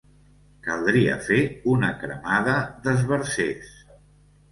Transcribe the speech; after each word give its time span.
Caldria 0.67 1.17
fer 1.27 1.37
una 1.73 1.89
cremada 2.03 2.55
d'esbarzers. 2.87 3.71